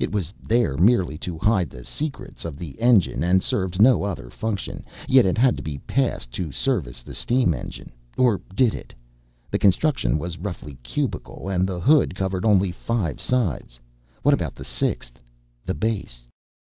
[0.00, 4.28] It was there merely to hide the secrets of the engine, and served no other
[4.28, 4.84] function.
[5.06, 8.92] Yet it had to be passed to service the steam engine or did it?
[9.52, 13.78] The construction was roughly cubical, and the hood covered only five sides.
[14.22, 15.16] What about the sixth,
[15.64, 16.26] the base?